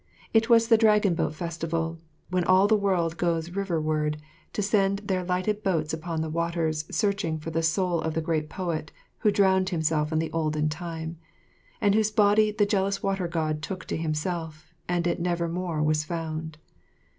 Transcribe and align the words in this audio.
It 0.33 0.49
was 0.49 0.67
the 0.67 0.79
Dragon 0.79 1.13
Boat 1.13 1.35
Festival, 1.35 1.99
when 2.31 2.43
all 2.45 2.67
the 2.67 2.75
world 2.75 3.17
goes 3.17 3.51
riverward 3.51 4.17
to 4.51 4.63
send 4.63 4.97
their 4.97 5.23
lighted 5.23 5.61
boats 5.61 5.93
upon 5.93 6.21
the 6.21 6.27
waters 6.31 6.85
searching 6.89 7.37
for 7.37 7.51
the 7.51 7.61
soul 7.61 8.01
of 8.01 8.15
the 8.15 8.21
great 8.21 8.49
poet 8.49 8.91
who 9.19 9.29
drowned 9.29 9.69
himself 9.69 10.11
in 10.11 10.17
the 10.17 10.31
olden 10.31 10.69
time, 10.69 11.17
and 11.79 11.93
whose 11.93 12.09
body 12.09 12.49
the 12.49 12.65
jealous 12.65 13.03
Water 13.03 13.27
God 13.27 13.61
took 13.61 13.85
to 13.85 13.95
himself 13.95 14.73
and 14.89 15.05
it 15.05 15.19
nevermore 15.19 15.83
was 15.83 16.03
found. 16.03 16.57